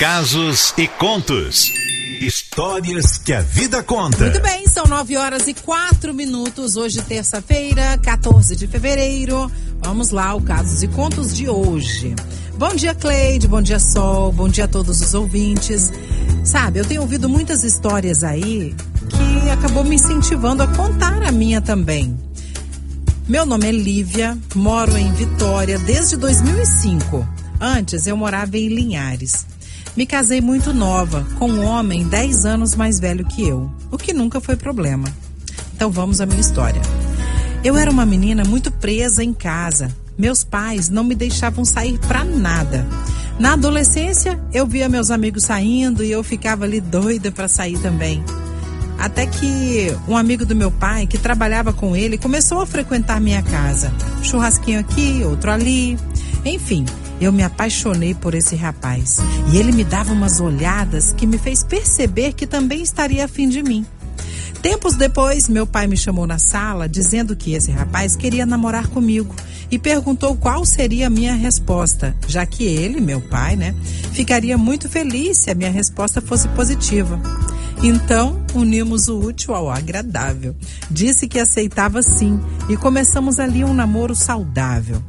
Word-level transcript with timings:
casos 0.00 0.72
e 0.78 0.88
contos. 0.88 1.70
Histórias 2.22 3.18
que 3.18 3.34
a 3.34 3.42
vida 3.42 3.82
conta. 3.82 4.24
Muito 4.24 4.40
bem, 4.40 4.66
são 4.66 4.86
nove 4.86 5.14
horas 5.14 5.46
e 5.46 5.52
quatro 5.52 6.14
minutos. 6.14 6.74
Hoje, 6.76 7.02
terça-feira, 7.02 7.98
14 7.98 8.56
de 8.56 8.66
fevereiro. 8.66 9.52
Vamos 9.82 10.08
lá, 10.08 10.34
o 10.34 10.40
Casos 10.40 10.82
e 10.82 10.88
Contos 10.88 11.36
de 11.36 11.50
hoje. 11.50 12.14
Bom 12.56 12.74
dia, 12.74 12.94
Cleide. 12.94 13.46
Bom 13.46 13.60
dia, 13.60 13.78
Sol. 13.78 14.32
Bom 14.32 14.48
dia 14.48 14.64
a 14.64 14.68
todos 14.68 15.02
os 15.02 15.12
ouvintes. 15.12 15.92
Sabe, 16.44 16.78
eu 16.78 16.86
tenho 16.86 17.02
ouvido 17.02 17.28
muitas 17.28 17.62
histórias 17.62 18.24
aí 18.24 18.74
que 19.10 19.50
acabou 19.50 19.84
me 19.84 19.96
incentivando 19.96 20.62
a 20.62 20.66
contar 20.68 21.22
a 21.22 21.30
minha 21.30 21.60
também. 21.60 22.18
Meu 23.28 23.44
nome 23.44 23.68
é 23.68 23.72
Lívia, 23.72 24.38
moro 24.54 24.96
em 24.96 25.12
Vitória 25.12 25.78
desde 25.78 26.16
2005. 26.16 27.28
Antes 27.60 28.06
eu 28.06 28.16
morava 28.16 28.56
em 28.56 28.68
Linhares. 28.68 29.49
Me 29.96 30.06
casei 30.06 30.40
muito 30.40 30.72
nova, 30.72 31.26
com 31.38 31.50
um 31.50 31.64
homem 31.64 32.06
10 32.06 32.46
anos 32.46 32.74
mais 32.74 33.00
velho 33.00 33.24
que 33.24 33.46
eu, 33.46 33.70
o 33.90 33.98
que 33.98 34.12
nunca 34.12 34.40
foi 34.40 34.56
problema. 34.56 35.08
Então 35.74 35.90
vamos 35.90 36.20
à 36.20 36.26
minha 36.26 36.40
história. 36.40 36.80
Eu 37.64 37.76
era 37.76 37.90
uma 37.90 38.06
menina 38.06 38.44
muito 38.44 38.70
presa 38.70 39.22
em 39.22 39.34
casa. 39.34 39.94
Meus 40.16 40.44
pais 40.44 40.88
não 40.88 41.02
me 41.02 41.14
deixavam 41.14 41.64
sair 41.64 41.98
para 41.98 42.24
nada. 42.24 42.86
Na 43.38 43.54
adolescência, 43.54 44.38
eu 44.52 44.66
via 44.66 44.88
meus 44.88 45.10
amigos 45.10 45.44
saindo 45.44 46.04
e 46.04 46.10
eu 46.10 46.22
ficava 46.22 46.64
ali 46.64 46.80
doida 46.80 47.32
para 47.32 47.48
sair 47.48 47.78
também. 47.78 48.22
Até 48.98 49.26
que 49.26 49.94
um 50.06 50.14
amigo 50.14 50.44
do 50.44 50.54
meu 50.54 50.70
pai, 50.70 51.06
que 51.06 51.16
trabalhava 51.16 51.72
com 51.72 51.96
ele, 51.96 52.18
começou 52.18 52.60
a 52.60 52.66
frequentar 52.66 53.18
minha 53.18 53.42
casa. 53.42 53.90
Churrasquinho 54.22 54.78
aqui, 54.78 55.22
outro 55.24 55.50
ali. 55.50 55.98
Enfim, 56.44 56.84
eu 57.20 57.32
me 57.32 57.42
apaixonei 57.42 58.14
por 58.14 58.34
esse 58.34 58.56
rapaz. 58.56 59.18
E 59.52 59.58
ele 59.58 59.72
me 59.72 59.84
dava 59.84 60.12
umas 60.12 60.40
olhadas 60.40 61.12
que 61.12 61.26
me 61.26 61.38
fez 61.38 61.62
perceber 61.62 62.32
que 62.32 62.46
também 62.46 62.82
estaria 62.82 63.24
afim 63.24 63.48
de 63.48 63.62
mim. 63.62 63.84
Tempos 64.62 64.94
depois, 64.94 65.48
meu 65.48 65.66
pai 65.66 65.86
me 65.86 65.96
chamou 65.96 66.26
na 66.26 66.38
sala 66.38 66.88
dizendo 66.88 67.34
que 67.34 67.54
esse 67.54 67.70
rapaz 67.70 68.14
queria 68.14 68.44
namorar 68.44 68.88
comigo 68.88 69.34
e 69.70 69.78
perguntou 69.78 70.36
qual 70.36 70.64
seria 70.66 71.06
a 71.06 71.10
minha 71.10 71.34
resposta, 71.34 72.14
já 72.26 72.44
que 72.44 72.64
ele, 72.64 73.00
meu 73.00 73.20
pai, 73.20 73.56
né, 73.56 73.74
ficaria 74.12 74.58
muito 74.58 74.88
feliz 74.88 75.38
se 75.38 75.50
a 75.50 75.54
minha 75.54 75.70
resposta 75.70 76.20
fosse 76.20 76.48
positiva. 76.48 77.18
Então, 77.82 78.44
unimos 78.54 79.08
o 79.08 79.18
útil 79.18 79.54
ao 79.54 79.70
agradável. 79.70 80.54
Disse 80.90 81.26
que 81.26 81.38
aceitava 81.38 82.02
sim 82.02 82.38
e 82.68 82.76
começamos 82.76 83.38
ali 83.38 83.64
um 83.64 83.72
namoro 83.72 84.14
saudável. 84.14 85.02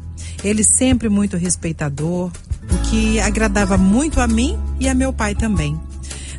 Ele 0.44 0.64
sempre 0.64 1.10
muito 1.10 1.38
respeitador, 1.38 2.32
o 2.72 2.78
que 2.90 3.20
agradava 3.20 3.78
muito 3.78 4.20
a 4.20 4.28
mim 4.28 4.58
e 4.80 4.90
a 4.90 4.94
meu 4.94 5.14
pai 5.14 5.36
também. 5.36 5.80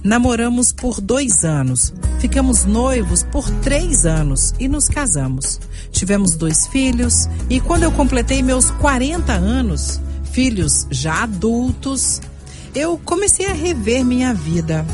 Namoramos 0.05 0.73
por 0.73 1.01
dois 1.01 1.45
anos, 1.45 1.95
ficamos 2.19 2.65
noivos 2.65 3.23
por 3.23 3.49
três 3.61 4.05
anos 4.05 4.53
e 4.59 4.67
nos 4.67 4.89
casamos. 4.89 5.61
Tivemos 5.93 6.35
dois 6.35 6.67
filhos 6.67 7.29
e 7.49 7.61
quando 7.61 7.85
eu 7.85 7.93
completei 7.93 8.43
meus 8.43 8.71
40 8.73 9.33
anos, 9.33 10.01
filhos 10.33 10.89
já 10.91 11.23
adultos, 11.23 12.21
eu 12.75 12.99
comecei 13.05 13.47
a 13.47 13.53
rever 13.53 14.05
minha 14.05 14.35
vida, 14.35 14.85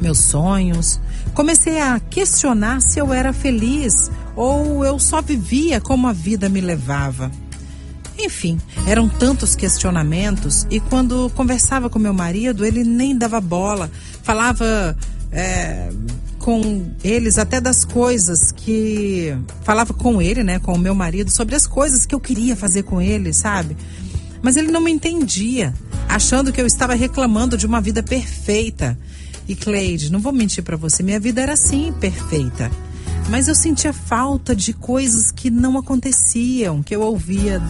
meus 0.00 0.18
sonhos. 0.18 1.00
Comecei 1.32 1.80
a 1.80 1.98
questionar 1.98 2.82
se 2.82 2.98
eu 2.98 3.14
era 3.14 3.32
feliz 3.32 4.10
ou 4.36 4.84
eu 4.84 4.98
só 4.98 5.22
vivia 5.22 5.80
como 5.80 6.08
a 6.08 6.12
vida 6.12 6.48
me 6.48 6.60
levava. 6.60 7.30
Enfim, 8.18 8.60
eram 8.86 9.08
tantos 9.08 9.54
questionamentos 9.54 10.66
e 10.70 10.80
quando 10.80 11.30
conversava 11.36 11.88
com 11.88 11.98
meu 11.98 12.12
marido, 12.12 12.64
ele 12.64 12.82
nem 12.82 13.16
dava 13.16 13.40
bola, 13.40 13.88
falava 14.24 14.96
é, 15.30 15.88
com 16.38 16.90
eles 17.04 17.38
até 17.38 17.60
das 17.60 17.84
coisas 17.84 18.50
que. 18.50 19.36
Falava 19.62 19.94
com 19.94 20.20
ele, 20.20 20.42
né, 20.42 20.58
com 20.58 20.72
o 20.72 20.78
meu 20.78 20.94
marido, 20.94 21.30
sobre 21.30 21.54
as 21.54 21.66
coisas 21.66 22.06
que 22.06 22.14
eu 22.14 22.20
queria 22.20 22.56
fazer 22.56 22.82
com 22.82 23.00
ele, 23.00 23.32
sabe? 23.32 23.76
Mas 24.42 24.56
ele 24.56 24.70
não 24.70 24.80
me 24.80 24.90
entendia, 24.90 25.74
achando 26.08 26.52
que 26.52 26.60
eu 26.60 26.66
estava 26.66 26.94
reclamando 26.94 27.56
de 27.56 27.66
uma 27.66 27.80
vida 27.80 28.02
perfeita. 28.02 28.98
E 29.48 29.54
Cleide, 29.54 30.12
não 30.12 30.20
vou 30.20 30.32
mentir 30.32 30.62
para 30.62 30.76
você, 30.76 31.02
minha 31.02 31.20
vida 31.20 31.40
era 31.40 31.54
assim, 31.54 31.92
perfeita. 32.00 32.70
Mas 33.28 33.46
eu 33.46 33.54
sentia 33.54 33.92
falta 33.92 34.56
de 34.56 34.72
coisas 34.72 35.30
que 35.30 35.50
não 35.50 35.76
aconteciam, 35.76 36.82
que 36.82 36.94
eu 36.94 37.02
ouvia 37.02 37.60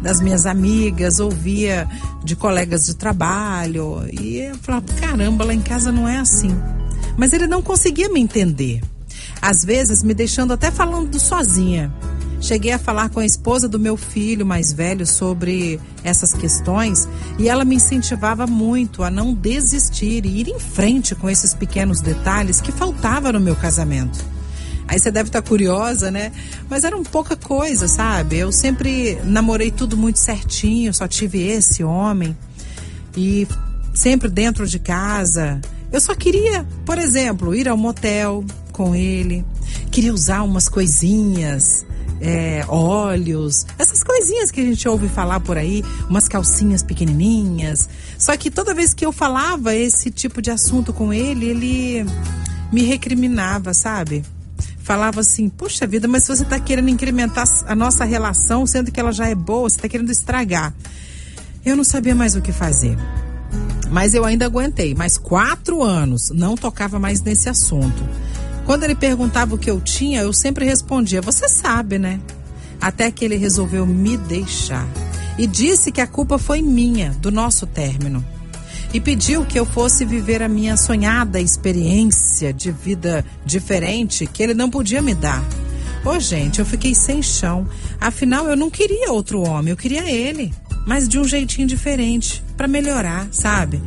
das 0.00 0.20
minhas 0.20 0.46
amigas, 0.46 1.20
ouvia 1.20 1.88
de 2.24 2.36
colegas 2.36 2.86
de 2.86 2.94
trabalho. 2.94 4.04
E 4.12 4.38
eu 4.38 4.54
falava, 4.56 4.86
caramba, 5.00 5.44
lá 5.44 5.54
em 5.54 5.60
casa 5.60 5.90
não 5.90 6.08
é 6.08 6.18
assim. 6.18 6.54
Mas 7.16 7.32
ele 7.32 7.46
não 7.46 7.62
conseguia 7.62 8.08
me 8.08 8.20
entender. 8.20 8.80
Às 9.40 9.64
vezes 9.64 10.02
me 10.02 10.14
deixando 10.14 10.52
até 10.52 10.70
falando 10.70 11.18
sozinha. 11.18 11.92
Cheguei 12.40 12.72
a 12.72 12.78
falar 12.78 13.08
com 13.08 13.18
a 13.18 13.26
esposa 13.26 13.68
do 13.68 13.80
meu 13.80 13.96
filho 13.96 14.46
mais 14.46 14.72
velho 14.72 15.04
sobre 15.04 15.80
essas 16.04 16.32
questões 16.32 17.08
e 17.36 17.48
ela 17.48 17.64
me 17.64 17.74
incentivava 17.74 18.46
muito 18.46 19.02
a 19.02 19.10
não 19.10 19.34
desistir 19.34 20.24
e 20.24 20.40
ir 20.40 20.48
em 20.48 20.60
frente 20.60 21.16
com 21.16 21.28
esses 21.28 21.52
pequenos 21.52 22.00
detalhes 22.00 22.60
que 22.60 22.70
faltavam 22.70 23.32
no 23.32 23.40
meu 23.40 23.56
casamento. 23.56 24.24
Aí 24.88 24.98
você 24.98 25.10
deve 25.10 25.28
estar 25.28 25.42
curiosa, 25.42 26.10
né? 26.10 26.32
Mas 26.68 26.82
era 26.82 26.96
um 26.96 27.04
pouca 27.04 27.36
coisa, 27.36 27.86
sabe? 27.86 28.38
Eu 28.38 28.50
sempre 28.50 29.18
namorei 29.22 29.70
tudo 29.70 29.96
muito 29.98 30.18
certinho, 30.18 30.94
só 30.94 31.06
tive 31.06 31.46
esse 31.46 31.84
homem. 31.84 32.34
E 33.14 33.46
sempre 33.94 34.30
dentro 34.30 34.66
de 34.66 34.78
casa. 34.78 35.60
Eu 35.92 36.00
só 36.00 36.14
queria, 36.14 36.66
por 36.86 36.98
exemplo, 36.98 37.54
ir 37.54 37.68
ao 37.68 37.76
motel 37.76 38.44
com 38.72 38.94
ele. 38.94 39.44
Queria 39.90 40.14
usar 40.14 40.42
umas 40.42 40.68
coisinhas, 40.68 41.84
é, 42.20 42.64
essas 43.78 44.02
coisinhas 44.02 44.50
que 44.50 44.60
a 44.60 44.64
gente 44.64 44.88
ouve 44.88 45.08
falar 45.08 45.40
por 45.40 45.56
aí, 45.56 45.84
umas 46.08 46.28
calcinhas 46.28 46.82
pequenininhas. 46.82 47.88
Só 48.18 48.36
que 48.36 48.50
toda 48.50 48.74
vez 48.74 48.94
que 48.94 49.04
eu 49.04 49.12
falava 49.12 49.74
esse 49.74 50.10
tipo 50.10 50.40
de 50.40 50.50
assunto 50.50 50.92
com 50.92 51.12
ele, 51.12 51.46
ele 51.46 52.06
me 52.72 52.82
recriminava, 52.82 53.74
sabe? 53.74 54.24
Falava 54.88 55.20
assim: 55.20 55.50
Puxa 55.50 55.86
vida, 55.86 56.08
mas 56.08 56.26
você 56.26 56.42
está 56.42 56.58
querendo 56.58 56.88
incrementar 56.88 57.46
a 57.66 57.74
nossa 57.74 58.06
relação, 58.06 58.66
sendo 58.66 58.90
que 58.90 58.98
ela 58.98 59.12
já 59.12 59.28
é 59.28 59.34
boa, 59.34 59.68
você 59.68 59.76
está 59.76 59.86
querendo 59.86 60.10
estragar. 60.10 60.72
Eu 61.62 61.76
não 61.76 61.84
sabia 61.84 62.14
mais 62.14 62.34
o 62.34 62.40
que 62.40 62.52
fazer. 62.52 62.96
Mas 63.90 64.14
eu 64.14 64.24
ainda 64.24 64.46
aguentei. 64.46 64.94
Mais 64.94 65.18
quatro 65.18 65.82
anos, 65.82 66.30
não 66.30 66.56
tocava 66.56 66.98
mais 66.98 67.20
nesse 67.20 67.50
assunto. 67.50 68.02
Quando 68.64 68.84
ele 68.84 68.94
perguntava 68.94 69.54
o 69.54 69.58
que 69.58 69.70
eu 69.70 69.78
tinha, 69.78 70.22
eu 70.22 70.32
sempre 70.32 70.64
respondia: 70.64 71.20
Você 71.20 71.50
sabe, 71.50 71.98
né? 71.98 72.18
Até 72.80 73.10
que 73.10 73.26
ele 73.26 73.36
resolveu 73.36 73.84
me 73.84 74.16
deixar. 74.16 74.88
E 75.36 75.46
disse 75.46 75.92
que 75.92 76.00
a 76.00 76.06
culpa 76.06 76.38
foi 76.38 76.62
minha, 76.62 77.10
do 77.20 77.30
nosso 77.30 77.66
término 77.66 78.24
e 78.92 79.00
pediu 79.00 79.44
que 79.44 79.58
eu 79.58 79.66
fosse 79.66 80.04
viver 80.04 80.42
a 80.42 80.48
minha 80.48 80.76
sonhada 80.76 81.40
experiência 81.40 82.52
de 82.52 82.70
vida 82.70 83.24
diferente 83.44 84.26
que 84.26 84.42
ele 84.42 84.54
não 84.54 84.70
podia 84.70 85.02
me 85.02 85.14
dar. 85.14 85.44
Ô, 86.04 86.10
oh, 86.10 86.20
gente, 86.20 86.58
eu 86.58 86.66
fiquei 86.66 86.94
sem 86.94 87.22
chão. 87.22 87.68
Afinal, 88.00 88.46
eu 88.46 88.56
não 88.56 88.70
queria 88.70 89.12
outro 89.12 89.42
homem, 89.42 89.70
eu 89.70 89.76
queria 89.76 90.10
ele, 90.10 90.54
mas 90.86 91.08
de 91.08 91.18
um 91.18 91.24
jeitinho 91.24 91.66
diferente, 91.66 92.42
para 92.56 92.68
melhorar, 92.68 93.28
sabe? 93.30 93.82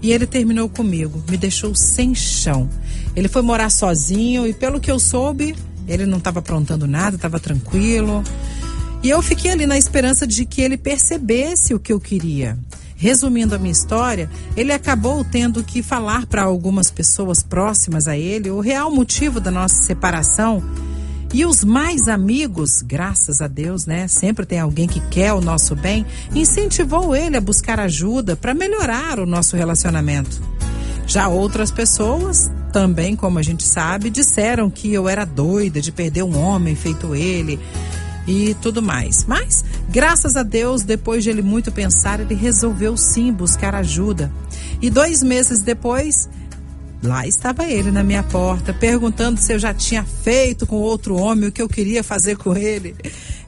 E 0.00 0.12
ele 0.12 0.26
terminou 0.26 0.68
comigo, 0.68 1.22
me 1.28 1.36
deixou 1.36 1.74
sem 1.74 2.14
chão. 2.14 2.68
Ele 3.16 3.28
foi 3.28 3.42
morar 3.42 3.70
sozinho 3.70 4.46
e, 4.46 4.52
pelo 4.52 4.78
que 4.78 4.90
eu 4.90 5.00
soube, 5.00 5.56
ele 5.88 6.06
não 6.06 6.18
estava 6.18 6.38
aprontando 6.38 6.86
nada, 6.86 7.16
estava 7.16 7.40
tranquilo. 7.40 8.22
E 9.02 9.08
eu 9.08 9.22
fiquei 9.22 9.50
ali 9.50 9.66
na 9.66 9.78
esperança 9.78 10.26
de 10.26 10.44
que 10.44 10.60
ele 10.60 10.76
percebesse 10.76 11.74
o 11.74 11.80
que 11.80 11.92
eu 11.92 11.98
queria. 11.98 12.58
Resumindo 12.96 13.54
a 13.54 13.58
minha 13.58 13.72
história, 13.72 14.28
ele 14.56 14.72
acabou 14.72 15.22
tendo 15.22 15.62
que 15.62 15.82
falar 15.82 16.26
para 16.26 16.42
algumas 16.42 16.90
pessoas 16.90 17.42
próximas 17.42 18.08
a 18.08 18.16
ele 18.16 18.50
o 18.50 18.60
real 18.60 18.90
motivo 18.90 19.38
da 19.38 19.50
nossa 19.50 19.82
separação. 19.82 20.62
E 21.34 21.44
os 21.44 21.62
mais 21.62 22.08
amigos, 22.08 22.80
graças 22.80 23.42
a 23.42 23.46
Deus, 23.46 23.84
né? 23.84 24.08
Sempre 24.08 24.46
tem 24.46 24.58
alguém 24.58 24.88
que 24.88 25.00
quer 25.08 25.34
o 25.34 25.40
nosso 25.40 25.76
bem, 25.76 26.06
incentivou 26.34 27.14
ele 27.14 27.36
a 27.36 27.40
buscar 27.40 27.78
ajuda 27.78 28.34
para 28.34 28.54
melhorar 28.54 29.20
o 29.20 29.26
nosso 29.26 29.56
relacionamento. 29.56 30.40
Já 31.06 31.28
outras 31.28 31.70
pessoas, 31.70 32.50
também 32.72 33.14
como 33.14 33.38
a 33.38 33.42
gente 33.42 33.64
sabe, 33.64 34.08
disseram 34.08 34.70
que 34.70 34.92
eu 34.92 35.08
era 35.08 35.26
doida 35.26 35.80
de 35.80 35.92
perder 35.92 36.22
um 36.22 36.38
homem 36.38 36.74
feito 36.74 37.14
ele 37.14 37.60
e 38.26 38.54
tudo 38.60 38.82
mais. 38.82 39.24
Mas, 39.24 39.64
graças 39.88 40.36
a 40.36 40.42
Deus, 40.42 40.82
depois 40.82 41.24
de 41.24 41.30
ele 41.30 41.42
muito 41.42 41.72
pensar, 41.72 42.20
ele 42.20 42.34
resolveu 42.34 42.96
sim 42.96 43.32
buscar 43.32 43.74
ajuda. 43.74 44.32
E 44.80 44.90
dois 44.90 45.22
meses 45.22 45.62
depois, 45.62 46.28
lá 47.02 47.26
estava 47.26 47.64
ele 47.64 47.90
na 47.90 48.02
minha 48.02 48.22
porta, 48.22 48.72
perguntando 48.74 49.40
se 49.40 49.52
eu 49.52 49.58
já 49.58 49.72
tinha 49.72 50.04
feito 50.04 50.66
com 50.66 50.76
outro 50.76 51.16
homem 51.16 51.48
o 51.48 51.52
que 51.52 51.62
eu 51.62 51.68
queria 51.68 52.02
fazer 52.02 52.36
com 52.36 52.56
ele. 52.56 52.94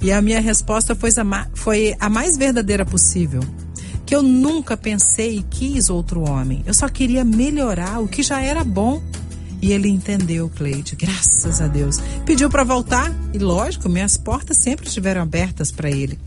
E 0.01 0.13
a 0.13 0.23
minha 0.23 0.41
resposta 0.41 0.95
foi 0.95 1.11
a, 1.11 1.49
foi 1.55 1.95
a 1.99 2.09
mais 2.09 2.37
verdadeira 2.37 2.87
possível. 2.87 3.43
que 4.07 4.15
eu 4.15 4.23
nunca 4.23 4.75
pensei 4.75 5.37
e 5.37 5.43
quis 5.43 5.91
outro 5.91 6.23
homem. 6.23 6.63
Eu 6.67 6.73
só 6.73 6.89
queria 6.89 7.25
melhorar 7.25 8.01
o 8.01 8.09
que 8.09 8.23
já 8.23 8.41
era 8.41 8.65
bom. 8.65 9.03
E 9.61 9.73
ele 9.73 9.89
entendeu, 9.89 10.49
Cleide, 10.49 10.97
graças 10.97 11.61
a 11.61 11.67
Deus. 11.67 12.01
Pediu 12.25 12.49
para 12.49 12.65
voltar 12.65 13.13
e, 13.33 13.39
lógico, 13.39 13.89
minhas 13.89 14.17
portas 14.17 14.57
sempre 14.57 14.87
estiveram 14.87 15.23
abertas 15.23 15.73
para 15.73 15.91
ele. 15.91 16.19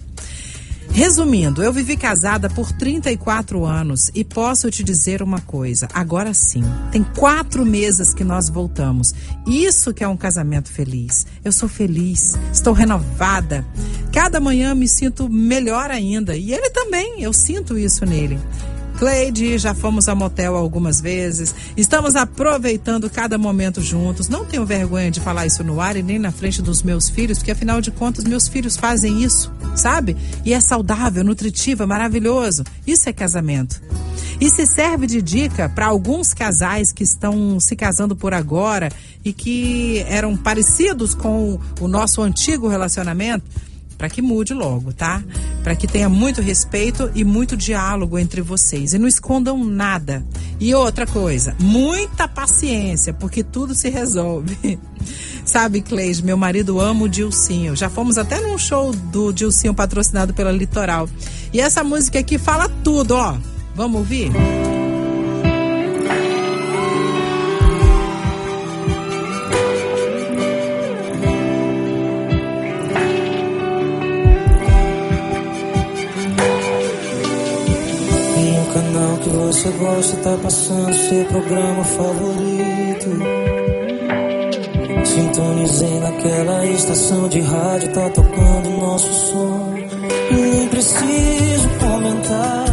Resumindo, 0.93 1.63
eu 1.63 1.71
vivi 1.71 1.95
casada 1.95 2.49
por 2.49 2.69
34 2.73 3.65
anos 3.65 4.11
e 4.13 4.25
posso 4.25 4.69
te 4.69 4.83
dizer 4.83 5.23
uma 5.23 5.39
coisa, 5.39 5.87
agora 5.93 6.33
sim, 6.33 6.63
tem 6.91 7.01
quatro 7.01 7.65
meses 7.65 8.13
que 8.13 8.25
nós 8.25 8.49
voltamos. 8.49 9.15
Isso 9.47 9.93
que 9.93 10.03
é 10.03 10.07
um 10.07 10.17
casamento 10.17 10.69
feliz. 10.69 11.25
Eu 11.45 11.53
sou 11.53 11.69
feliz, 11.69 12.37
estou 12.51 12.73
renovada. 12.73 13.65
Cada 14.11 14.41
manhã 14.41 14.75
me 14.75 14.87
sinto 14.87 15.29
melhor 15.29 15.89
ainda 15.89 16.35
e 16.35 16.51
ele 16.51 16.69
também, 16.71 17.21
eu 17.23 17.31
sinto 17.31 17.77
isso 17.77 18.05
nele. 18.05 18.37
Cleide, 19.01 19.57
já 19.57 19.74
fomos 19.74 20.07
a 20.07 20.13
motel 20.13 20.56
algumas 20.56 21.01
vezes. 21.01 21.56
Estamos 21.75 22.15
aproveitando 22.15 23.09
cada 23.09 23.36
momento 23.36 23.81
juntos. 23.81 24.30
Não 24.30 24.45
tenho 24.45 24.63
vergonha 24.63 25.09
de 25.09 25.19
falar 25.19 25.48
isso 25.48 25.63
no 25.63 25.81
ar 25.81 25.98
e 25.98 26.03
nem 26.03 26.19
na 26.19 26.31
frente 26.31 26.62
dos 26.62 26.83
meus 26.83 27.09
filhos, 27.09 27.39
porque 27.39 27.50
afinal 27.50 27.81
de 27.81 27.89
contas 27.89 28.25
meus 28.25 28.48
filhos 28.48 28.77
fazem 28.77 29.24
isso, 29.24 29.51
sabe? 29.75 30.15
E 30.45 30.53
é 30.53 30.59
saudável, 30.59 31.24
nutritivo, 31.24 31.81
é 31.81 31.86
maravilhoso. 31.88 32.63
Isso 32.86 33.09
é 33.09 33.12
casamento. 33.12 33.81
E 34.39 34.51
se 34.51 34.68
serve 34.68 35.07
de 35.07 35.19
dica 35.19 35.68
para 35.68 35.88
alguns 35.88 36.31
casais 36.31 36.92
que 36.92 37.03
estão 37.03 37.59
se 37.59 37.75
casando 37.75 38.15
por 38.15 38.36
agora 38.36 38.92
e 39.25 39.33
que 39.33 40.06
eram 40.07 40.38
parecidos 40.38 41.15
com 41.15 41.59
o 41.80 41.88
nosso 41.88 42.21
antigo 42.21 42.68
relacionamento, 42.68 43.45
para 44.01 44.09
que 44.09 44.19
mude 44.19 44.51
logo, 44.51 44.92
tá? 44.92 45.24
Para 45.63 45.75
que 45.75 45.88
tenha 45.88 46.09
muito 46.09 46.42
respeito 46.42 47.12
e 47.13 47.24
muito 47.24 47.56
diálogo 47.56 48.18
entre 48.18 48.42
vocês 48.42 48.95
e 48.95 48.98
não 48.98 49.07
escondam 49.07 49.63
nada. 49.63 50.25
E 50.59 50.74
outra 50.74 51.06
coisa, 51.06 51.56
muita 51.59 52.27
paciência, 52.27 53.13
porque 53.13 53.44
tudo 53.44 53.75
se 53.75 53.92
resolve. 53.92 54.80
Sabe, 55.45 55.81
Cleide, 55.81 56.25
meu 56.25 56.36
marido 56.36 56.81
ama 56.81 57.03
o 57.03 57.09
Dilcinho. 57.09 57.75
Já 57.75 57.92
fomos 57.92 58.18
até 58.18 58.39
num 58.39 58.57
show 58.57 58.92
do 58.92 59.31
Dilcinho 59.31 59.75
patrocinado 59.75 60.33
pela 60.33 60.51
Litoral. 60.51 61.07
E 61.53 61.62
essa 61.62 61.83
música 61.83 62.18
aqui 62.18 62.39
fala 62.39 62.68
tudo, 62.83 63.13
ó. 63.13 63.38
Vamos 63.75 64.00
ouvir? 64.00 64.31
Você 79.51 79.69
gosta 79.71 80.15
tá 80.18 80.38
passando 80.42 80.94
seu 80.94 81.25
programa 81.25 81.83
favorito. 81.83 83.09
Sintonizei 85.03 86.00
naquela 86.00 86.65
estação 86.68 87.27
de 87.27 87.42
rádio, 87.42 87.92
tá 87.92 88.09
tocando 88.12 88.69
nosso 88.80 89.13
som. 89.13 89.75
E 90.31 90.33
nem 90.33 90.68
preciso 90.69 91.69
comentar 91.81 92.65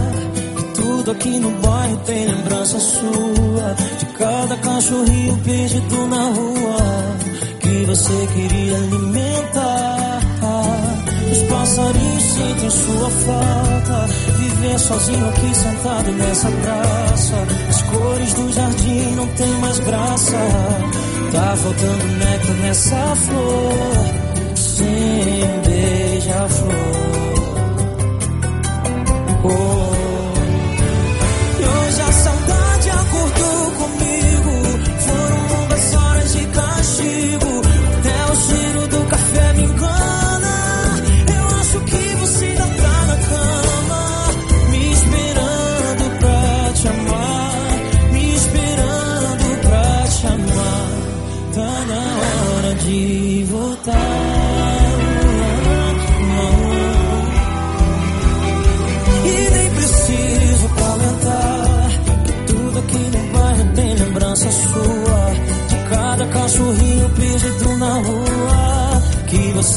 que 0.55 0.81
tudo 0.81 1.11
aqui 1.11 1.41
no 1.41 1.51
bairro 1.51 1.97
tem 2.07 2.27
lembrança 2.27 2.79
sua. 2.79 3.75
De 3.99 4.07
cada 4.17 4.57
cachorrinho 4.59 5.37
perdido 5.39 6.07
na 6.07 6.23
rua 6.31 7.17
que 7.59 7.85
você 7.87 8.29
queria 8.35 8.77
alimentar. 8.77 9.38
Os 11.39 11.45
passarinhos 11.45 12.23
sentem 12.25 12.71
sua 12.71 13.11
falta. 13.11 14.07
Viver 14.39 14.79
sozinho 14.81 15.29
aqui 15.29 15.55
sentado 15.55 16.11
nessa 16.13 16.51
praça. 16.51 17.47
As 17.69 17.83
cores 17.83 18.35
do 18.35 18.53
jardim 18.53 19.15
não 19.15 19.27
tem 19.29 19.53
mais 19.61 19.79
graça. 19.79 20.37
Tá 21.33 21.57
faltando 21.57 22.05
néctar 22.19 22.57
nessa 22.57 23.17
flor. 23.17 24.57
Sem 24.57 25.61
beija-flor. 25.65 26.73
Oh. 29.45 29.78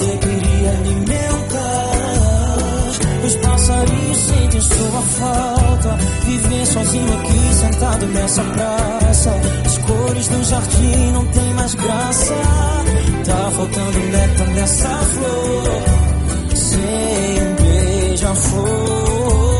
Você 0.01 0.17
queria 0.17 0.69
alimentar. 0.71 1.91
Os 3.23 3.35
passarinhos 3.35 4.17
sentem 4.17 4.61
sua 4.61 5.01
falta. 5.01 5.97
Viver 6.25 6.65
sozinho 6.65 7.19
aqui, 7.19 7.53
sentado 7.53 8.05
nessa 8.07 8.43
praça. 8.43 9.31
As 9.65 9.77
cores 9.77 10.27
do 10.27 10.43
jardim 10.43 11.11
não 11.13 11.25
tem 11.27 11.53
mais 11.53 11.75
graça. 11.75 12.33
Tá 13.25 13.51
faltando 13.51 13.99
néctar 13.99 14.47
nessa 14.47 14.89
flor. 14.89 15.83
Sem 16.55 17.43
um 17.43 17.55
beija-flor. 17.55 19.50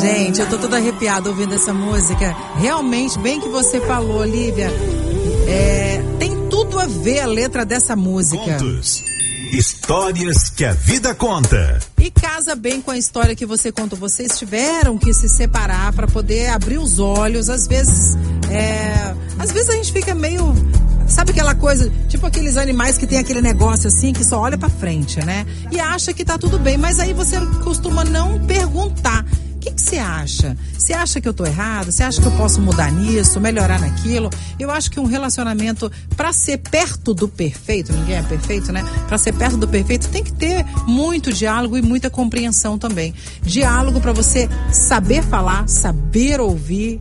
Gente, 0.00 0.40
eu 0.40 0.48
tô 0.48 0.58
toda 0.58 0.76
arrepiada 0.76 1.28
ouvindo 1.28 1.54
essa 1.54 1.72
música. 1.72 2.34
Realmente, 2.56 3.18
bem 3.18 3.40
que 3.40 3.48
você 3.48 3.80
falou, 3.80 4.24
Lívia, 4.24 4.70
é, 5.48 6.02
tem 6.18 6.48
tudo 6.48 6.78
a 6.78 6.86
ver 6.86 7.20
a 7.20 7.26
letra 7.26 7.64
dessa 7.64 7.94
música. 7.96 8.44
Contos. 8.44 9.02
Histórias 9.52 10.50
que 10.50 10.64
a 10.64 10.72
vida 10.72 11.14
conta. 11.14 11.78
E 11.98 12.10
casa 12.10 12.56
bem 12.56 12.80
com 12.80 12.90
a 12.90 12.98
história 12.98 13.36
que 13.36 13.46
você 13.46 13.70
contou. 13.70 13.98
Vocês 13.98 14.38
tiveram 14.38 14.98
que 14.98 15.14
se 15.14 15.28
separar 15.28 15.92
para 15.92 16.06
poder 16.06 16.48
abrir 16.48 16.78
os 16.78 16.98
olhos. 16.98 17.48
Às 17.48 17.66
vezes, 17.66 18.16
é, 18.50 19.14
às 19.38 19.52
vezes 19.52 19.70
a 19.70 19.74
gente 19.74 19.92
fica 19.92 20.14
meio 20.14 20.54
Sabe 21.06 21.32
aquela 21.32 21.54
coisa, 21.54 21.90
tipo 22.08 22.26
aqueles 22.26 22.56
animais 22.56 22.96
que 22.96 23.06
tem 23.06 23.18
aquele 23.18 23.40
negócio 23.40 23.88
assim, 23.88 24.12
que 24.12 24.24
só 24.24 24.40
olha 24.40 24.56
para 24.56 24.68
frente, 24.68 25.24
né? 25.24 25.46
E 25.70 25.78
acha 25.78 26.12
que 26.12 26.24
tá 26.24 26.38
tudo 26.38 26.58
bem, 26.58 26.78
mas 26.78 26.98
aí 26.98 27.12
você 27.12 27.38
costuma 27.62 28.04
não 28.04 28.44
perguntar. 28.46 29.24
O 29.54 29.58
que 29.58 29.80
você 29.80 29.96
acha? 29.96 30.56
Você 30.76 30.92
acha 30.92 31.20
que 31.22 31.28
eu 31.28 31.32
tô 31.32 31.46
errado? 31.46 31.90
Você 31.90 32.02
acha 32.02 32.20
que 32.20 32.26
eu 32.26 32.32
posso 32.32 32.60
mudar 32.60 32.92
nisso, 32.92 33.40
melhorar 33.40 33.80
naquilo? 33.80 34.28
Eu 34.58 34.70
acho 34.70 34.90
que 34.90 35.00
um 35.00 35.06
relacionamento, 35.06 35.90
para 36.16 36.32
ser 36.34 36.58
perto 36.58 37.14
do 37.14 37.26
perfeito, 37.26 37.90
ninguém 37.92 38.16
é 38.16 38.22
perfeito, 38.22 38.70
né? 38.70 38.84
Para 39.08 39.16
ser 39.16 39.32
perto 39.32 39.56
do 39.56 39.66
perfeito, 39.66 40.08
tem 40.08 40.22
que 40.22 40.32
ter 40.32 40.66
muito 40.86 41.32
diálogo 41.32 41.78
e 41.78 41.82
muita 41.82 42.10
compreensão 42.10 42.78
também. 42.78 43.14
Diálogo 43.42 44.00
para 44.00 44.12
você 44.12 44.50
saber 44.70 45.22
falar, 45.22 45.66
saber 45.66 46.40
ouvir, 46.40 47.00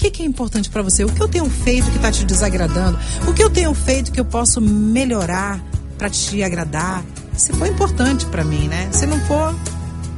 que, 0.00 0.10
que 0.10 0.22
é 0.22 0.26
importante 0.26 0.70
para 0.70 0.82
você? 0.82 1.04
O 1.04 1.12
que 1.12 1.22
eu 1.22 1.28
tenho 1.28 1.48
feito 1.50 1.90
que 1.90 1.96
está 1.96 2.10
te 2.10 2.24
desagradando? 2.24 2.98
O 3.28 3.34
que 3.34 3.42
eu 3.42 3.50
tenho 3.50 3.74
feito 3.74 4.10
que 4.10 4.18
eu 4.18 4.24
posso 4.24 4.60
melhorar 4.60 5.62
para 5.98 6.08
te 6.08 6.42
agradar? 6.42 7.04
Se 7.34 7.52
for 7.52 7.66
importante 7.66 8.24
para 8.26 8.42
mim, 8.42 8.66
né? 8.66 8.88
Se 8.92 9.06
não 9.06 9.20
for, 9.26 9.54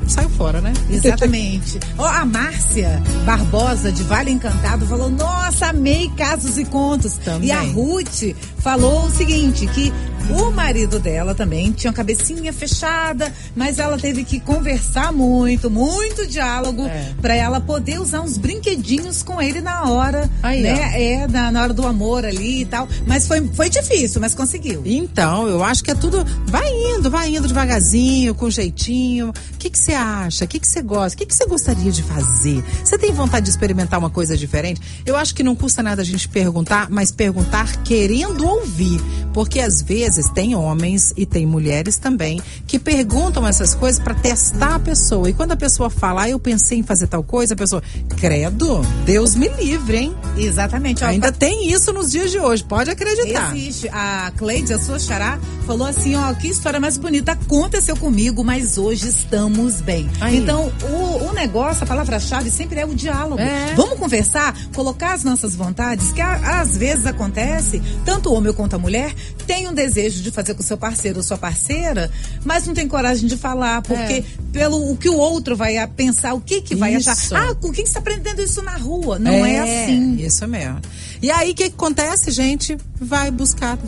saiu 0.07 0.31
fora, 0.31 0.61
né? 0.61 0.73
Exatamente. 0.89 1.81
Ó, 1.99 2.07
a 2.07 2.25
Márcia 2.25 3.03
Barbosa, 3.25 3.91
de 3.91 4.05
Vale 4.05 4.31
Encantado, 4.31 4.87
falou: 4.87 5.11
Nossa, 5.11 5.67
amei 5.67 6.09
casos 6.17 6.59
e 6.59 6.65
contos. 6.65 7.15
Também. 7.15 7.49
E 7.49 7.53
a 7.53 7.61
Ruth 7.61 8.37
falou 8.59 9.07
o 9.07 9.11
seguinte: 9.11 9.67
que 9.67 9.93
o 10.31 10.51
marido 10.51 10.99
dela 10.99 11.35
também 11.35 11.73
tinha 11.73 11.91
a 11.91 11.95
cabecinha 11.95 12.53
fechada, 12.53 13.33
mas 13.55 13.79
ela 13.79 13.99
teve 13.99 14.25
que 14.25 14.41
conversar 14.41 15.13
muito, 15.13 15.71
muito 15.71 16.27
diálogo, 16.27 16.87
É. 16.87 17.13
pra 17.21 17.35
ela 17.35 17.61
poder 17.61 18.01
usar 18.01 18.21
uns 18.21 18.37
brinquedinhos 18.37 19.23
com 19.23 19.41
ele 19.41 19.61
na 19.61 19.85
hora, 19.91 20.31
Aí, 20.43 20.63
né? 20.63 20.93
É, 21.03 21.27
na, 21.29 21.51
na 21.51 21.63
hora 21.63 21.73
do 21.73 21.87
amor 21.87 22.25
ali 22.25 22.63
e 22.63 22.65
tal. 22.65 22.89
Mas 23.07 23.27
foi, 23.27 23.47
foi 23.55 23.69
difícil, 23.69 24.21
mas 24.21 24.35
conseguiu. 24.35 24.83
Então, 24.85 25.47
eu 25.49 25.63
acho 25.65 25.83
que 25.83 25.91
é 25.91 25.95
tudo. 25.95 26.25
Vai 26.47 26.69
indo, 26.69 27.11
vai 27.11 27.35
indo 27.35 27.49
devagarzinho, 27.49 28.35
com 28.35 28.51
jeitinho. 28.51 29.31
O 29.31 29.59
que 29.59 29.71
que 29.71 29.79
você 29.79 29.93
acha? 29.93 30.45
O 30.45 30.49
que 30.49 30.61
você 30.67 30.83
gosta? 30.83 31.23
O 31.23 31.27
que 31.27 31.35
você 31.35 31.47
gostaria 31.47 31.91
de 31.91 32.03
fazer? 32.03 32.63
Você 32.85 32.99
tem 32.99 33.13
vontade 33.13 33.45
de 33.45 33.51
experimentar 33.51 33.99
uma 33.99 34.11
coisa 34.11 34.37
diferente? 34.37 34.81
Eu 35.07 35.17
acho 35.17 35.35
que 35.35 35.43
não 35.43 35.55
custa 35.55 35.83
nada 35.83 36.03
a 36.03 36.05
gente 36.05 36.29
perguntar, 36.29 36.89
mas 36.91 37.11
perguntar 37.11 37.83
querendo 37.83 38.47
ouvir. 38.47 39.01
Porque 39.33 39.61
às 39.61 39.81
vezes 39.83 40.12
tem 40.35 40.55
homens 40.55 41.13
e 41.17 41.25
tem 41.25 41.47
mulheres 41.47 41.97
também 41.97 42.41
que 42.67 42.79
perguntam 42.79 43.47
essas 43.47 43.75
coisas 43.75 44.03
para 44.03 44.15
testar 44.15 44.77
a 44.77 44.79
pessoa. 44.79 45.29
E 45.29 45.33
quando 45.33 45.53
a 45.53 45.57
pessoa 45.57 45.89
fala, 45.89 46.23
ah, 46.23 46.29
eu 46.29 46.39
pensei 46.39 46.79
em 46.79 46.83
fazer 46.83 47.07
tal 47.07 47.23
coisa, 47.23 47.55
a 47.55 47.57
pessoa, 47.57 47.83
credo, 48.17 48.81
Deus 49.05 49.35
me 49.35 49.49
livre, 49.49 49.97
hein? 49.97 50.17
Exatamente. 50.37 51.05
Ó, 51.05 51.07
Ainda 51.07 51.33
tem 51.33 51.71
isso 51.71 51.93
nos 51.93 52.11
dias 52.11 52.31
de 52.31 52.39
hoje, 52.39 52.65
pode 52.65 52.91
acreditar. 52.91 53.57
Existe. 53.57 53.89
A 53.89 54.33
Cleide, 54.37 54.73
a 54.75 54.79
sua 54.79 54.99
xará, 54.99 55.39
falou 55.67 55.87
assim, 55.87 56.15
ó, 56.17 56.33
que 56.35 56.49
história 56.49 56.81
mais 56.81 56.97
bonita. 56.97 57.33
Aconteceu 57.33 57.97
comigo, 57.97 58.45
mas 58.45 58.79
hoje 58.79 59.09
estamos 59.09 59.81
bem. 59.81 60.09
Aí. 60.21 60.39
Então, 60.39 60.73
o, 60.83 61.29
o 61.29 61.33
negócio, 61.33 61.85
a 61.85 61.87
palavra-chave 61.87 62.51
sempre 62.51 62.81
é 62.81 62.87
o 62.87 62.95
diálogo. 62.95 63.41
É. 63.41 63.75
Vamos 63.75 63.99
conversar, 63.99 64.57
colocar 64.73 65.13
as 65.15 65.23
nossas 65.25 65.55
vontades, 65.55 66.13
que 66.13 66.21
às 66.21 66.77
vezes 66.77 67.07
acontece, 67.07 67.81
tanto 68.05 68.31
o 68.31 68.35
homem 68.35 68.53
quanto 68.53 68.75
a 68.75 68.79
mulher 68.79 69.15
tem 69.47 69.69
um 69.69 69.75
desejo 69.75 70.23
de 70.23 70.31
fazer 70.31 70.55
com 70.55 70.61
o 70.63 70.65
seu 70.65 70.77
parceiro 70.77 71.19
ou 71.19 71.23
sua 71.23 71.37
parceira, 71.39 72.11
mas 72.45 72.67
não 72.67 72.75
tem 72.75 72.89
coragem 72.89 73.29
de 73.29 73.37
falar, 73.37 73.83
porque 73.83 74.13
É. 74.13 74.25
pelo 74.53 74.91
o 74.91 74.97
que 74.97 75.09
o 75.09 75.17
outro 75.17 75.57
vai 75.57 75.75
pensar, 75.89 76.35
o 76.35 76.41
que 76.41 76.61
que 76.61 76.75
vai 76.75 76.95
Isso. 76.95 77.11
achar. 77.11 77.51
Ah, 77.51 77.55
com 77.55 77.71
quem 77.73 77.85
está 77.85 77.99
aprendendo 78.01 78.41
isso 78.43 78.63
na 78.63 78.77
rua? 78.77 79.19
Não 79.19 79.45
é, 79.45 79.59
assim. 79.85 80.17
Isso 80.17 80.47
mesmo. 80.49 80.81
E 81.21 81.31
aí 81.31 81.53
o 81.53 81.55
que, 81.55 81.69
que 81.69 81.75
acontece, 81.75 82.31
gente? 82.31 82.77
Vai 83.03 83.31
buscar 83.31 83.79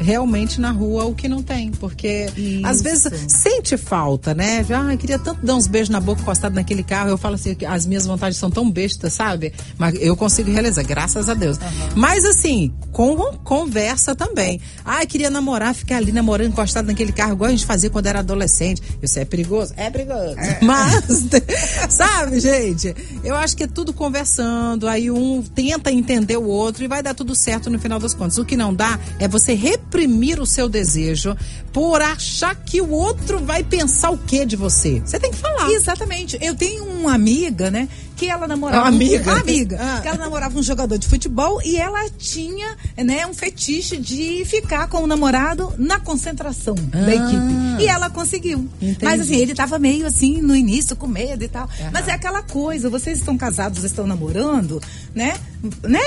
realmente 0.00 0.60
na 0.60 0.70
rua 0.70 1.04
o 1.04 1.14
que 1.14 1.28
não 1.28 1.42
tem. 1.42 1.70
Porque 1.70 2.26
às 2.62 2.76
Isso. 2.76 2.84
vezes 2.84 3.32
sente 3.32 3.76
falta, 3.76 4.34
né? 4.34 4.64
Já, 4.64 4.80
Ai, 4.80 4.96
queria 4.96 5.18
tanto 5.18 5.44
dar 5.44 5.54
uns 5.54 5.66
beijos 5.66 5.88
na 5.88 6.00
boca 6.00 6.20
encostado 6.20 6.54
naquele 6.54 6.82
carro. 6.82 7.08
Eu 7.08 7.16
falo 7.16 7.36
assim, 7.36 7.56
as 7.66 7.86
minhas 7.86 8.06
vontades 8.06 8.36
são 8.36 8.50
tão 8.50 8.70
bestas, 8.70 9.14
sabe? 9.14 9.52
Mas 9.78 9.94
eu 10.00 10.16
consigo 10.16 10.50
realizar, 10.50 10.82
graças 10.82 11.28
a 11.28 11.34
Deus. 11.34 11.58
Mas 11.94 12.24
assim, 12.24 12.72
com 12.92 13.16
conversa 13.42 14.14
também. 14.14 14.60
Ai, 14.84 15.06
queria 15.06 15.30
namorar, 15.30 15.74
ficar 15.74 15.96
ali 15.96 16.12
namorando 16.12 16.48
encostado 16.48 16.86
naquele 16.86 17.12
carro, 17.12 17.32
igual 17.32 17.48
a 17.48 17.50
gente 17.50 17.64
fazia 17.66 17.90
quando 17.90 18.06
era 18.06 18.18
adolescente. 18.18 18.82
Isso 19.02 19.18
é 19.18 19.24
perigoso? 19.24 19.72
É 19.76 19.90
perigoso. 19.90 20.36
Mas, 20.62 21.28
sabe, 21.88 22.40
gente? 22.40 22.94
Eu 23.22 23.36
acho 23.36 23.56
que 23.56 23.64
é 23.64 23.66
tudo 23.66 23.92
conversando. 23.92 24.86
Aí 24.86 25.10
um 25.10 25.42
tenta 25.42 25.90
entender 25.90 26.36
o 26.36 26.46
outro 26.46 26.84
e 26.84 26.88
vai 26.88 27.02
dar 27.02 27.14
tudo 27.14 27.34
certo 27.34 27.70
no 27.70 27.78
final 27.78 27.98
das 27.98 28.14
contas. 28.14 28.38
O 28.38 28.44
que 28.44 28.56
não 28.56 28.63
dá 28.72 28.98
é 29.18 29.26
você 29.26 29.54
reprimir 29.54 30.40
o 30.40 30.46
seu 30.46 30.68
desejo 30.68 31.36
por 31.72 32.00
achar 32.00 32.54
que 32.54 32.80
o 32.80 32.90
outro 32.90 33.44
vai 33.44 33.64
pensar 33.64 34.10
o 34.10 34.18
que 34.18 34.46
de 34.46 34.54
você. 34.54 35.02
Você 35.04 35.18
tem 35.18 35.32
que 35.32 35.36
falar. 35.36 35.70
Exatamente. 35.70 36.38
Eu 36.40 36.54
tenho 36.54 36.84
uma 36.84 37.12
amiga, 37.12 37.70
né? 37.70 37.88
Que 38.24 38.30
ela 38.30 38.46
namorava. 38.48 38.82
Uma 38.82 38.88
amiga? 38.88 39.32
Um, 39.34 39.36
amiga. 39.36 39.78
Ah. 39.80 40.00
Que 40.00 40.08
ela 40.08 40.18
namorava 40.18 40.58
um 40.58 40.62
jogador 40.62 40.96
de 40.98 41.06
futebol 41.06 41.60
e 41.64 41.76
ela 41.76 42.08
tinha, 42.16 42.76
né, 42.96 43.26
um 43.26 43.34
fetiche 43.34 43.96
de 43.98 44.44
ficar 44.46 44.88
com 44.88 45.02
o 45.02 45.06
namorado 45.06 45.72
na 45.78 46.00
concentração 46.00 46.74
da 46.74 46.98
Ah. 46.98 47.14
equipe. 47.14 47.82
E 47.82 47.86
ela 47.86 48.08
conseguiu. 48.08 48.68
Entendi. 48.80 48.98
Mas 49.04 49.20
assim, 49.20 49.36
ele 49.36 49.54
tava 49.54 49.78
meio 49.78 50.06
assim 50.06 50.40
no 50.40 50.54
início, 50.56 50.96
com 50.96 51.06
medo 51.06 51.44
e 51.44 51.48
tal. 51.48 51.68
Mas 51.92 52.08
é 52.08 52.12
aquela 52.12 52.42
coisa, 52.42 52.88
vocês 52.88 53.18
estão 53.18 53.36
casados, 53.36 53.84
estão 53.84 54.06
namorando, 54.06 54.80
né? 55.14 55.34
Né? 55.82 56.00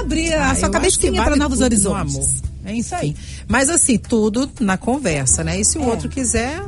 Abre 0.00 0.32
a 0.32 0.50
Ah, 0.50 0.54
sua 0.54 0.66
acho 0.66 0.66
que 0.66 0.70
cabecinha 0.70 1.12
vale 1.12 1.24
para 1.24 1.36
novos 1.36 1.58
tudo 1.58 1.60
no 1.60 1.66
horizontes. 1.66 2.14
amor. 2.16 2.28
É 2.66 2.72
isso 2.74 2.94
aí. 2.94 3.16
Mas 3.48 3.68
assim, 3.68 3.98
tudo 3.98 4.48
na 4.60 4.76
conversa, 4.76 5.42
né? 5.44 5.60
E 5.60 5.64
se 5.64 5.76
o 5.78 5.82
É. 5.82 5.86
outro 5.86 6.08
quiser, 6.08 6.62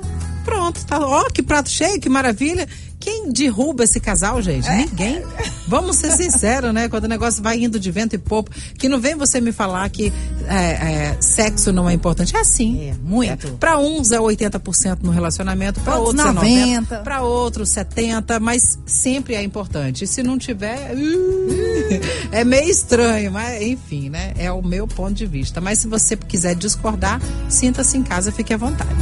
pronto, 0.44 0.84
tá. 0.84 0.98
Ó, 0.98 1.24
que 1.30 1.42
prato 1.42 1.70
cheio, 1.70 2.00
que 2.00 2.08
maravilha. 2.08 2.68
Quem 3.06 3.30
derruba 3.30 3.84
esse 3.84 4.00
casal, 4.00 4.42
gente? 4.42 4.66
É. 4.66 4.78
Ninguém. 4.78 5.22
Vamos 5.68 5.94
ser 5.94 6.10
sinceros, 6.10 6.74
né? 6.74 6.88
Quando 6.88 7.04
o 7.04 7.08
negócio 7.08 7.40
vai 7.40 7.56
indo 7.56 7.78
de 7.78 7.88
vento 7.88 8.16
e 8.16 8.18
popa, 8.18 8.50
que 8.76 8.88
não 8.88 8.98
vem 8.98 9.14
você 9.14 9.40
me 9.40 9.52
falar 9.52 9.88
que 9.90 10.12
é, 10.48 10.56
é, 10.56 11.16
sexo 11.20 11.72
não 11.72 11.88
é 11.88 11.92
importante. 11.92 12.36
É 12.36 12.40
assim. 12.40 12.88
É, 12.88 12.94
muito. 13.00 13.52
Para 13.58 13.78
uns 13.78 14.10
é 14.10 14.18
80% 14.18 14.98
no 15.02 15.12
relacionamento, 15.12 15.80
para 15.82 15.94
Outros 15.94 16.24
outros 16.24 16.42
é 16.42 16.48
90%, 16.48 16.86
90%, 16.88 17.02
para 17.04 17.22
outros 17.22 17.68
70%, 17.68 18.40
mas 18.40 18.76
sempre 18.84 19.36
é 19.36 19.42
importante. 19.44 20.02
E 20.02 20.06
se 20.08 20.24
não 20.24 20.36
tiver, 20.36 20.92
uh, 20.92 22.00
é 22.34 22.42
meio 22.42 22.68
estranho, 22.68 23.30
mas 23.30 23.62
enfim, 23.62 24.10
né? 24.10 24.32
É 24.36 24.50
o 24.50 24.60
meu 24.60 24.88
ponto 24.88 25.14
de 25.14 25.26
vista. 25.26 25.60
Mas 25.60 25.78
se 25.78 25.86
você 25.86 26.16
quiser 26.16 26.56
discordar, 26.56 27.20
sinta-se 27.48 27.96
em 27.96 28.02
casa, 28.02 28.32
fique 28.32 28.52
à 28.52 28.56
vontade. 28.56 28.96